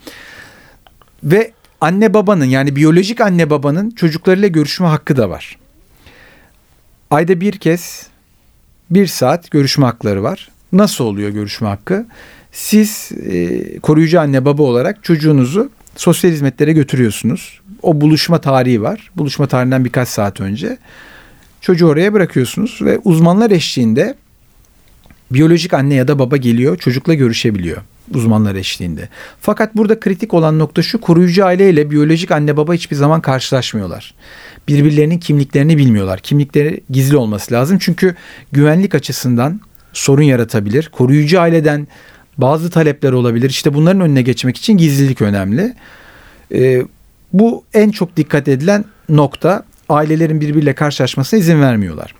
Ve 1.23 1.51
anne 1.81 2.13
babanın 2.13 2.45
yani 2.45 2.75
biyolojik 2.75 3.21
anne 3.21 3.49
babanın 3.49 3.89
çocuklarıyla 3.89 4.47
görüşme 4.47 4.87
hakkı 4.87 5.17
da 5.17 5.29
var. 5.29 5.57
Ayda 7.11 7.41
bir 7.41 7.53
kez 7.53 8.07
bir 8.89 9.07
saat 9.07 9.51
görüşme 9.51 9.85
hakları 9.85 10.23
var. 10.23 10.49
Nasıl 10.73 11.03
oluyor 11.03 11.29
görüşme 11.29 11.67
hakkı? 11.67 12.05
Siz 12.51 13.11
e, 13.25 13.79
koruyucu 13.79 14.19
anne 14.19 14.45
baba 14.45 14.63
olarak 14.63 15.03
çocuğunuzu 15.03 15.69
sosyal 15.95 16.31
hizmetlere 16.31 16.73
götürüyorsunuz. 16.73 17.59
O 17.81 18.01
buluşma 18.01 18.41
tarihi 18.41 18.81
var. 18.81 19.11
Buluşma 19.15 19.47
tarihinden 19.47 19.85
birkaç 19.85 20.07
saat 20.07 20.41
önce. 20.41 20.77
Çocuğu 21.61 21.87
oraya 21.87 22.13
bırakıyorsunuz 22.13 22.79
ve 22.81 22.99
uzmanlar 23.03 23.51
eşliğinde 23.51 24.15
biyolojik 25.31 25.73
anne 25.73 25.93
ya 25.93 26.07
da 26.07 26.19
baba 26.19 26.37
geliyor 26.37 26.77
çocukla 26.77 27.13
görüşebiliyor 27.13 27.81
uzmanlar 28.13 28.55
eşliğinde. 28.55 29.09
Fakat 29.41 29.75
burada 29.75 29.99
kritik 29.99 30.33
olan 30.33 30.59
nokta 30.59 30.81
şu 30.81 31.01
koruyucu 31.01 31.45
aile 31.45 31.69
ile 31.69 31.91
biyolojik 31.91 32.31
anne 32.31 32.57
baba 32.57 32.73
hiçbir 32.73 32.95
zaman 32.95 33.21
karşılaşmıyorlar. 33.21 34.13
Birbirlerinin 34.67 35.19
kimliklerini 35.19 35.77
bilmiyorlar. 35.77 36.19
Kimlikleri 36.19 36.81
gizli 36.89 37.17
olması 37.17 37.53
lazım 37.53 37.77
çünkü 37.77 38.15
güvenlik 38.51 38.95
açısından 38.95 39.61
sorun 39.93 40.23
yaratabilir. 40.23 40.89
Koruyucu 40.91 41.41
aileden 41.41 41.87
bazı 42.37 42.69
talepler 42.69 43.11
olabilir. 43.11 43.49
İşte 43.49 43.73
bunların 43.73 44.01
önüne 44.01 44.21
geçmek 44.21 44.57
için 44.57 44.77
gizlilik 44.77 45.21
önemli. 45.21 45.73
Ee, 46.53 46.81
bu 47.33 47.63
en 47.73 47.89
çok 47.89 48.17
dikkat 48.17 48.47
edilen 48.47 48.85
nokta 49.09 49.63
ailelerin 49.89 50.41
birbiriyle 50.41 50.75
karşılaşmasına 50.75 51.39
izin 51.39 51.61
vermiyorlar. 51.61 52.15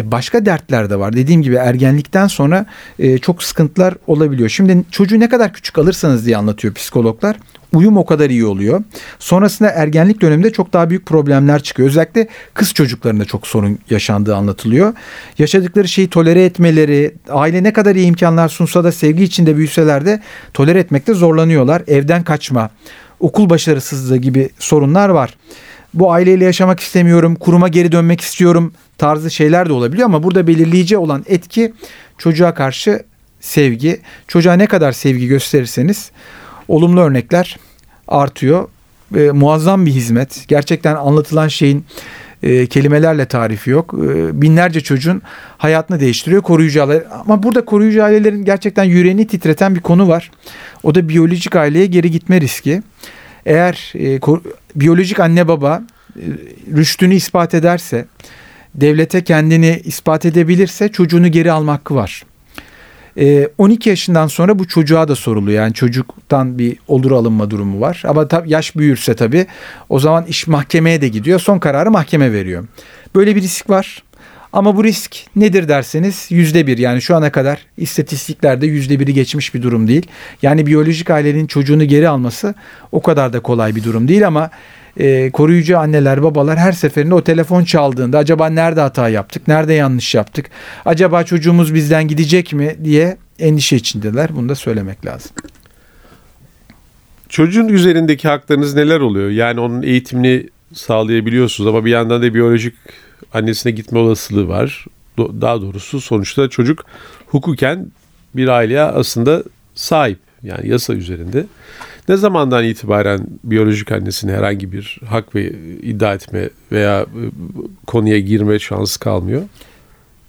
E, 0.00 0.12
Başka 0.12 0.46
dertler 0.46 0.90
de 0.90 0.98
var. 0.98 1.12
Dediğim 1.12 1.42
gibi 1.42 1.54
ergenlikten 1.54 2.26
sonra 2.26 2.66
e, 2.98 3.18
çok 3.18 3.42
sıkıntılar 3.42 3.94
olabiliyor. 4.06 4.48
Şimdi 4.48 4.82
çocuğu 4.90 5.20
ne 5.20 5.28
kadar 5.28 5.52
küçük 5.52 5.78
alırsanız 5.78 6.26
diye 6.26 6.36
anlatıyor 6.36 6.74
psikologlar. 6.74 7.36
Uyum 7.72 7.96
o 7.96 8.06
kadar 8.06 8.30
iyi 8.30 8.44
oluyor. 8.44 8.82
Sonrasında 9.18 9.70
ergenlik 9.70 10.20
döneminde 10.20 10.52
çok 10.52 10.72
daha 10.72 10.90
büyük 10.90 11.06
problemler 11.06 11.62
çıkıyor. 11.62 11.88
Özellikle 11.88 12.28
kız 12.54 12.74
çocuklarında 12.74 13.24
çok 13.24 13.46
sorun 13.46 13.78
yaşandığı 13.90 14.36
anlatılıyor. 14.36 14.94
Yaşadıkları 15.38 15.88
şeyi 15.88 16.08
tolere 16.08 16.44
etmeleri, 16.44 17.14
aile 17.30 17.62
ne 17.62 17.72
kadar 17.72 17.94
iyi 17.94 18.06
imkanlar 18.06 18.48
sunsa 18.48 18.84
da 18.84 18.92
sevgi 18.92 19.24
içinde 19.24 19.56
büyüseler 19.56 20.06
de 20.06 20.22
tolere 20.54 20.78
etmekte 20.78 21.14
zorlanıyorlar. 21.14 21.82
Evden 21.86 22.22
kaçma, 22.24 22.70
okul 23.20 23.50
başarısızlığı 23.50 24.16
gibi 24.16 24.50
sorunlar 24.58 25.08
var 25.08 25.36
bu 25.96 26.12
aileyle 26.12 26.44
yaşamak 26.44 26.80
istemiyorum, 26.80 27.34
kuruma 27.34 27.68
geri 27.68 27.92
dönmek 27.92 28.20
istiyorum 28.20 28.72
tarzı 28.98 29.30
şeyler 29.30 29.68
de 29.68 29.72
olabiliyor 29.72 30.06
ama 30.06 30.22
burada 30.22 30.46
belirleyici 30.46 30.96
olan 30.98 31.24
etki 31.28 31.72
çocuğa 32.18 32.54
karşı 32.54 33.02
sevgi. 33.40 34.00
Çocuğa 34.28 34.54
ne 34.54 34.66
kadar 34.66 34.92
sevgi 34.92 35.26
gösterirseniz 35.28 36.10
olumlu 36.68 37.00
örnekler 37.00 37.56
artıyor. 38.08 38.68
E, 39.16 39.30
muazzam 39.30 39.86
bir 39.86 39.90
hizmet. 39.90 40.44
Gerçekten 40.48 40.94
anlatılan 40.94 41.48
şeyin 41.48 41.84
e, 42.42 42.66
kelimelerle 42.66 43.26
tarifi 43.26 43.70
yok. 43.70 43.94
E, 43.94 44.42
binlerce 44.42 44.80
çocuğun 44.80 45.22
hayatını 45.58 46.00
değiştiriyor 46.00 46.42
koruyucu 46.42 46.82
aile. 46.82 47.04
Ama 47.08 47.42
burada 47.42 47.64
koruyucu 47.64 48.04
ailelerin 48.04 48.44
gerçekten 48.44 48.84
yüreğini 48.84 49.26
titreten 49.26 49.74
bir 49.74 49.80
konu 49.80 50.08
var. 50.08 50.30
O 50.82 50.94
da 50.94 51.08
biyolojik 51.08 51.56
aileye 51.56 51.86
geri 51.86 52.10
gitme 52.10 52.40
riski. 52.40 52.82
Eğer 53.46 53.92
e, 53.94 54.20
biyolojik 54.76 55.20
anne 55.20 55.48
baba 55.48 55.82
e, 56.16 56.22
rüştünü 56.76 57.14
ispat 57.14 57.54
ederse, 57.54 58.06
devlete 58.76 59.24
kendini 59.24 59.80
ispat 59.84 60.26
edebilirse 60.26 60.88
çocuğunu 60.88 61.28
geri 61.28 61.52
alma 61.52 61.72
hakkı 61.72 61.94
var. 61.94 62.22
E, 63.18 63.48
12 63.58 63.88
yaşından 63.88 64.26
sonra 64.26 64.58
bu 64.58 64.68
çocuğa 64.68 65.08
da 65.08 65.14
soruluyor. 65.14 65.62
Yani 65.62 65.74
çocuktan 65.74 66.58
bir 66.58 66.76
olur 66.88 67.10
alınma 67.10 67.50
durumu 67.50 67.80
var. 67.80 68.02
Ama 68.06 68.22
tab- 68.22 68.48
yaş 68.48 68.76
büyürse 68.76 69.14
tabii 69.14 69.46
o 69.88 69.98
zaman 69.98 70.24
iş 70.24 70.46
mahkemeye 70.46 71.00
de 71.00 71.08
gidiyor. 71.08 71.40
Son 71.40 71.58
kararı 71.58 71.90
mahkeme 71.90 72.32
veriyor. 72.32 72.64
Böyle 73.14 73.36
bir 73.36 73.42
risk 73.42 73.70
var. 73.70 74.02
Ama 74.52 74.76
bu 74.76 74.84
risk 74.84 75.16
nedir 75.36 75.68
derseniz 75.68 76.26
yüzde 76.30 76.66
bir 76.66 76.78
yani 76.78 77.02
şu 77.02 77.16
ana 77.16 77.32
kadar 77.32 77.58
istatistiklerde 77.76 78.66
yüzde 78.66 79.00
biri 79.00 79.14
geçmiş 79.14 79.54
bir 79.54 79.62
durum 79.62 79.88
değil. 79.88 80.06
Yani 80.42 80.66
biyolojik 80.66 81.10
ailenin 81.10 81.46
çocuğunu 81.46 81.84
geri 81.84 82.08
alması 82.08 82.54
o 82.92 83.02
kadar 83.02 83.32
da 83.32 83.40
kolay 83.40 83.76
bir 83.76 83.84
durum 83.84 84.08
değil 84.08 84.26
ama 84.26 84.50
e, 84.96 85.30
koruyucu 85.30 85.78
anneler 85.78 86.22
babalar 86.22 86.58
her 86.58 86.72
seferinde 86.72 87.14
o 87.14 87.24
telefon 87.24 87.64
çaldığında 87.64 88.18
acaba 88.18 88.46
nerede 88.46 88.80
hata 88.80 89.08
yaptık, 89.08 89.48
nerede 89.48 89.74
yanlış 89.74 90.14
yaptık, 90.14 90.50
acaba 90.84 91.24
çocuğumuz 91.24 91.74
bizden 91.74 92.08
gidecek 92.08 92.52
mi 92.52 92.76
diye 92.84 93.16
endişe 93.38 93.76
içindeler. 93.76 94.30
Bunu 94.36 94.48
da 94.48 94.54
söylemek 94.54 95.06
lazım. 95.06 95.30
Çocuğun 97.28 97.68
üzerindeki 97.68 98.28
haklarınız 98.28 98.74
neler 98.74 99.00
oluyor? 99.00 99.30
Yani 99.30 99.60
onun 99.60 99.82
eğitimini 99.82 100.48
sağlayabiliyorsunuz 100.72 101.68
ama 101.68 101.84
bir 101.84 101.90
yandan 101.90 102.22
da 102.22 102.34
biyolojik 102.34 102.74
annesine 103.34 103.72
gitme 103.72 103.98
olasılığı 103.98 104.48
var. 104.48 104.84
Daha 105.18 105.60
doğrusu 105.60 106.00
sonuçta 106.00 106.48
çocuk 106.48 106.84
hukuken 107.26 107.86
bir 108.34 108.48
aileye 108.48 108.82
aslında 108.82 109.42
sahip. 109.74 110.18
Yani 110.42 110.68
yasa 110.68 110.94
üzerinde. 110.94 111.46
Ne 112.08 112.16
zamandan 112.16 112.64
itibaren 112.64 113.20
biyolojik 113.44 113.92
annesine 113.92 114.32
herhangi 114.32 114.72
bir 114.72 115.00
hak 115.08 115.34
ve 115.34 115.44
iddia 115.82 116.14
etme 116.14 116.48
veya 116.72 117.00
e, 117.00 117.22
konuya 117.86 118.18
girme 118.18 118.58
şansı 118.58 119.00
kalmıyor? 119.00 119.42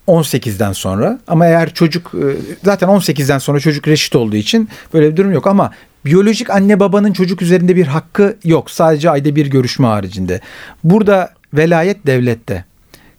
18'den 0.07 0.71
sonra 0.71 1.19
ama 1.27 1.45
eğer 1.45 1.73
çocuk 1.73 2.11
e, 2.13 2.25
zaten 2.63 2.89
18'den 2.89 3.37
sonra 3.37 3.59
çocuk 3.59 3.87
reşit 3.87 4.15
olduğu 4.15 4.35
için 4.35 4.69
böyle 4.93 5.11
bir 5.11 5.17
durum 5.17 5.31
yok 5.31 5.47
ama 5.47 5.71
biyolojik 6.05 6.49
anne 6.49 6.79
babanın 6.79 7.13
çocuk 7.13 7.41
üzerinde 7.41 7.75
bir 7.75 7.87
hakkı 7.87 8.37
yok. 8.43 8.71
Sadece 8.71 9.09
ayda 9.09 9.35
bir 9.35 9.47
görüşme 9.47 9.87
haricinde. 9.87 10.41
Burada 10.83 11.33
velayet 11.53 12.07
devlette. 12.07 12.65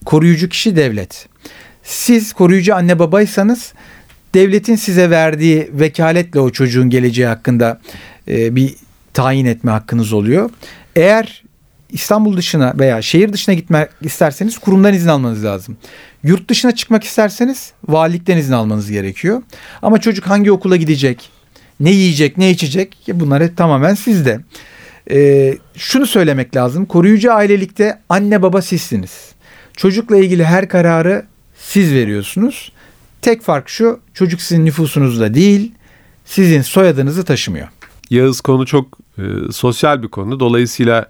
Koruyucu 0.04 0.48
kişi 0.48 0.76
devlet. 0.76 1.28
Siz 1.82 2.32
koruyucu 2.32 2.74
anne 2.74 2.98
babaysanız 2.98 3.72
devletin 4.34 4.76
size 4.76 5.10
verdiği 5.10 5.70
vekaletle 5.72 6.40
o 6.40 6.50
çocuğun 6.50 6.90
geleceği 6.90 7.26
hakkında 7.26 7.80
e, 8.28 8.56
bir 8.56 8.74
tayin 9.14 9.46
etme 9.46 9.70
hakkınız 9.70 10.12
oluyor. 10.12 10.50
Eğer 10.96 11.42
İstanbul 11.90 12.36
dışına 12.36 12.74
veya 12.78 13.02
şehir 13.02 13.32
dışına 13.32 13.54
gitmek 13.54 13.88
isterseniz 14.00 14.58
kurumdan 14.58 14.94
izin 14.94 15.08
almanız 15.08 15.44
lazım. 15.44 15.76
Yurt 16.22 16.50
dışına 16.50 16.74
çıkmak 16.74 17.04
isterseniz 17.04 17.72
valilikten 17.88 18.36
izin 18.36 18.52
almanız 18.52 18.90
gerekiyor. 18.90 19.42
Ama 19.82 20.00
çocuk 20.00 20.26
hangi 20.26 20.52
okula 20.52 20.76
gidecek, 20.76 21.30
ne 21.80 21.90
yiyecek, 21.90 22.38
ne 22.38 22.50
içecek 22.50 22.96
bunlar 23.12 23.42
hep 23.42 23.56
tamamen 23.56 23.94
sizde. 23.94 24.40
Ee, 25.10 25.58
şunu 25.76 26.06
söylemek 26.06 26.56
lazım. 26.56 26.86
Koruyucu 26.86 27.32
ailelikte 27.32 27.98
anne 28.08 28.42
baba 28.42 28.62
sizsiniz. 28.62 29.32
Çocukla 29.76 30.16
ilgili 30.16 30.44
her 30.44 30.68
kararı 30.68 31.26
siz 31.56 31.92
veriyorsunuz. 31.92 32.72
Tek 33.22 33.42
fark 33.42 33.68
şu 33.68 34.00
çocuk 34.14 34.40
sizin 34.42 34.66
nüfusunuzda 34.66 35.34
değil 35.34 35.72
sizin 36.24 36.62
soyadınızı 36.62 37.24
taşımıyor. 37.24 37.68
Yağız 38.10 38.40
konu 38.40 38.66
çok 38.66 38.98
e, 39.18 39.22
sosyal 39.52 40.02
bir 40.02 40.08
konu. 40.08 40.40
Dolayısıyla 40.40 41.06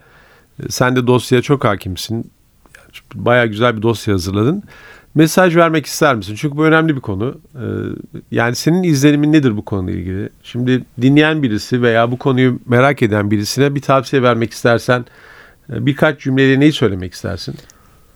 e, 0.62 0.69
sen 0.69 0.97
de 0.97 1.07
dosyaya 1.07 1.43
çok 1.43 1.64
hakimsin. 1.64 2.31
Baya 3.14 3.47
güzel 3.47 3.76
bir 3.76 3.83
dosya 3.83 4.14
hazırladın. 4.14 4.62
Mesaj 5.14 5.57
vermek 5.57 5.87
ister 5.87 6.14
misin? 6.14 6.35
Çünkü 6.35 6.57
bu 6.57 6.64
önemli 6.64 6.97
bir 6.97 7.00
konu. 7.00 7.40
E, 7.55 7.64
yani 8.31 8.55
senin 8.55 8.83
izlenimin 8.83 9.33
nedir 9.33 9.57
bu 9.57 9.64
konuyla 9.64 10.00
ilgili? 10.00 10.28
Şimdi 10.43 10.85
dinleyen 11.02 11.43
birisi 11.43 11.83
veya 11.83 12.11
bu 12.11 12.19
konuyu 12.19 12.59
merak 12.67 13.02
eden 13.02 13.31
birisine 13.31 13.75
bir 13.75 13.81
tavsiye 13.81 14.23
vermek 14.23 14.52
istersen 14.52 15.05
e, 15.73 15.87
birkaç 15.87 16.21
cümleyle 16.21 16.61
neyi 16.61 16.73
söylemek 16.73 17.12
istersin? 17.12 17.55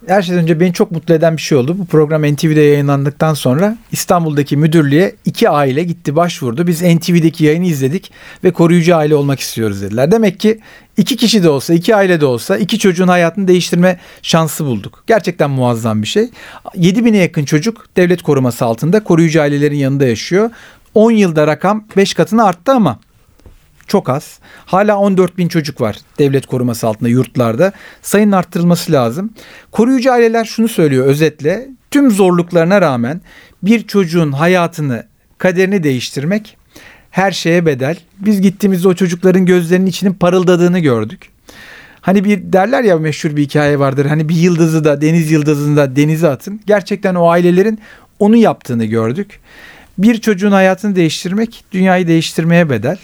Her 0.06 0.22
şeyden 0.22 0.42
önce 0.42 0.60
beni 0.60 0.72
çok 0.72 0.90
mutlu 0.90 1.14
eden 1.14 1.36
bir 1.36 1.42
şey 1.42 1.58
oldu. 1.58 1.76
Bu 1.78 1.86
program 1.86 2.22
NTV'de 2.22 2.60
yayınlandıktan 2.60 3.34
sonra 3.34 3.76
İstanbul'daki 3.92 4.56
müdürlüğe 4.56 5.14
iki 5.24 5.48
aile 5.48 5.84
gitti 5.84 6.16
başvurdu. 6.16 6.66
Biz 6.66 6.82
NTV'deki 6.82 7.44
yayını 7.44 7.66
izledik 7.66 8.12
ve 8.44 8.50
koruyucu 8.52 8.96
aile 8.96 9.14
olmak 9.14 9.40
istiyoruz 9.40 9.82
dediler. 9.82 10.10
Demek 10.10 10.40
ki 10.40 10.60
iki 10.96 11.16
kişi 11.16 11.42
de 11.42 11.48
olsa, 11.48 11.74
iki 11.74 11.96
aile 11.96 12.20
de 12.20 12.26
olsa 12.26 12.56
iki 12.56 12.78
çocuğun 12.78 13.08
hayatını 13.08 13.48
değiştirme 13.48 13.98
şansı 14.22 14.64
bulduk. 14.64 15.04
Gerçekten 15.06 15.50
muazzam 15.50 16.02
bir 16.02 16.06
şey. 16.06 16.30
7000'e 16.64 17.18
yakın 17.18 17.44
çocuk 17.44 17.86
devlet 17.96 18.22
koruması 18.22 18.64
altında 18.64 19.04
koruyucu 19.04 19.42
ailelerin 19.42 19.76
yanında 19.76 20.06
yaşıyor. 20.06 20.50
10 20.94 21.10
yılda 21.10 21.46
rakam 21.46 21.84
5 21.96 22.14
katına 22.14 22.44
arttı 22.44 22.72
ama 22.72 22.98
çok 23.92 24.08
az. 24.08 24.38
Hala 24.66 24.98
14 24.98 25.38
bin 25.38 25.48
çocuk 25.48 25.80
var 25.80 25.96
devlet 26.18 26.46
koruması 26.46 26.86
altında 26.86 27.08
yurtlarda. 27.08 27.72
Sayının 28.02 28.32
arttırılması 28.32 28.92
lazım. 28.92 29.30
Koruyucu 29.72 30.12
aileler 30.12 30.44
şunu 30.44 30.68
söylüyor 30.68 31.06
özetle. 31.06 31.68
Tüm 31.90 32.10
zorluklarına 32.10 32.80
rağmen 32.80 33.20
bir 33.62 33.86
çocuğun 33.86 34.32
hayatını, 34.32 35.06
kaderini 35.38 35.82
değiştirmek 35.82 36.56
her 37.10 37.32
şeye 37.32 37.66
bedel. 37.66 37.96
Biz 38.18 38.40
gittiğimizde 38.40 38.88
o 38.88 38.94
çocukların 38.94 39.46
gözlerinin 39.46 39.86
içinin 39.86 40.14
parıldadığını 40.14 40.78
gördük. 40.78 41.28
Hani 42.00 42.24
bir 42.24 42.52
derler 42.52 42.84
ya 42.84 42.98
meşhur 42.98 43.36
bir 43.36 43.42
hikaye 43.42 43.78
vardır. 43.78 44.06
Hani 44.06 44.28
bir 44.28 44.36
yıldızı 44.36 44.84
da 44.84 45.00
deniz 45.00 45.30
yıldızını 45.30 45.76
da 45.76 45.96
denize 45.96 46.28
atın. 46.28 46.60
Gerçekten 46.66 47.14
o 47.14 47.28
ailelerin 47.28 47.78
onu 48.18 48.36
yaptığını 48.36 48.84
gördük. 48.84 49.40
Bir 49.98 50.20
çocuğun 50.20 50.52
hayatını 50.52 50.96
değiştirmek 50.96 51.64
dünyayı 51.72 52.08
değiştirmeye 52.08 52.70
bedel. 52.70 52.98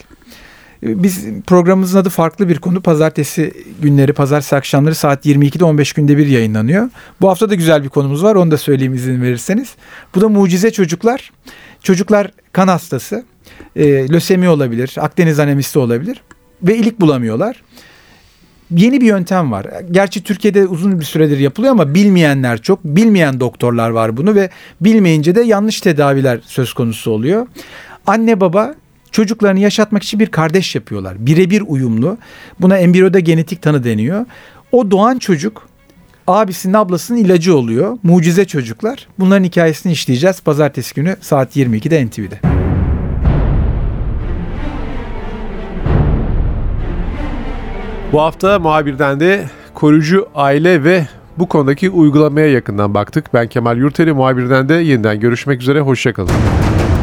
Biz 0.83 1.27
programımızın 1.47 1.99
adı 1.99 2.09
farklı 2.09 2.49
bir 2.49 2.59
konu. 2.59 2.81
Pazartesi 2.81 3.53
günleri, 3.83 4.13
pazartesi 4.13 4.57
akşamları 4.57 4.95
saat 4.95 5.27
22'de 5.27 5.65
15 5.65 5.93
günde 5.93 6.17
bir 6.17 6.27
yayınlanıyor. 6.27 6.91
Bu 7.21 7.29
hafta 7.29 7.51
da 7.51 7.55
güzel 7.55 7.85
bir 7.85 7.89
konumuz 7.89 8.25
var. 8.25 8.35
Onu 8.35 8.51
da 8.51 8.57
söyleyeyim 8.59 8.95
izin 8.95 9.23
verirseniz. 9.23 9.75
Bu 10.15 10.21
da 10.21 10.29
mucize 10.29 10.71
çocuklar. 10.71 11.31
Çocuklar 11.83 12.31
kan 12.53 12.69
hastası. 12.69 13.25
E, 13.77 14.09
lösemi 14.09 14.49
olabilir, 14.49 14.95
Akdeniz 15.01 15.39
anemisi 15.39 15.79
olabilir 15.79 16.23
ve 16.63 16.77
ilik 16.77 17.01
bulamıyorlar. 17.01 17.63
Yeni 18.71 19.01
bir 19.01 19.07
yöntem 19.07 19.53
var. 19.53 19.67
Gerçi 19.91 20.23
Türkiye'de 20.23 20.67
uzun 20.67 21.01
bir 21.01 21.05
süredir 21.05 21.39
yapılıyor 21.39 21.73
ama 21.73 21.95
bilmeyenler 21.95 22.63
çok. 22.63 22.85
Bilmeyen 22.85 23.41
doktorlar 23.41 23.91
var 23.91 24.17
bunu 24.17 24.35
ve 24.35 24.51
bilmeyince 24.81 25.35
de 25.35 25.41
yanlış 25.41 25.81
tedaviler 25.81 26.41
söz 26.47 26.73
konusu 26.73 27.11
oluyor. 27.11 27.47
Anne 28.07 28.41
baba 28.41 28.75
çocuklarını 29.13 29.61
yaşatmak 29.61 30.03
için 30.03 30.21
bir 30.21 30.27
kardeş 30.27 30.75
yapıyorlar. 30.75 31.27
Birebir 31.27 31.63
uyumlu. 31.67 32.19
Buna 32.61 32.79
embriyoda 32.79 33.21
genetik 33.21 33.63
tanı 33.63 33.85
deniyor. 33.85 34.27
O 34.73 34.91
doğan 34.91 35.19
çocuk 35.19 35.69
abisinin 36.27 36.75
ablasının 36.75 37.19
ilacı 37.19 37.57
oluyor. 37.57 37.99
Mucize 38.03 38.45
çocuklar. 38.45 39.07
Bunların 39.19 39.45
hikayesini 39.45 39.93
işleyeceğiz 39.93 40.41
pazartesi 40.41 40.95
günü 40.95 41.17
saat 41.21 41.57
22'de 41.57 42.07
NTV'de. 42.07 42.41
Bu 48.13 48.21
hafta 48.21 48.59
muhabirden 48.59 49.21
de 49.21 49.45
koruyucu 49.75 50.29
aile 50.35 50.85
ve 50.85 51.07
bu 51.39 51.49
konudaki 51.49 51.91
uygulamaya 51.91 52.49
yakından 52.49 52.95
baktık. 52.95 53.35
Ben 53.35 53.49
Kemal 53.49 53.79
Yurteli 53.79 54.13
muhabirden 54.13 54.69
de 54.69 54.75
yeniden 54.75 55.21
görüşmek 55.21 55.63
üzere. 55.63 55.81
Hoşçakalın. 55.81 56.33